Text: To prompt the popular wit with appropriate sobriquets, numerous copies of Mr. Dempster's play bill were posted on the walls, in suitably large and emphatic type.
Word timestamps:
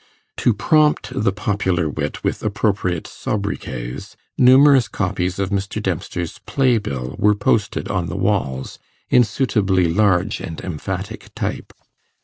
To 0.37 0.51
prompt 0.51 1.11
the 1.13 1.31
popular 1.31 1.87
wit 1.87 2.23
with 2.23 2.41
appropriate 2.41 3.05
sobriquets, 3.05 4.15
numerous 4.35 4.87
copies 4.87 5.37
of 5.37 5.51
Mr. 5.51 5.79
Dempster's 5.79 6.39
play 6.47 6.79
bill 6.79 7.15
were 7.19 7.35
posted 7.35 7.87
on 7.87 8.07
the 8.07 8.17
walls, 8.17 8.79
in 9.11 9.23
suitably 9.23 9.85
large 9.85 10.39
and 10.39 10.59
emphatic 10.59 11.29
type. 11.35 11.71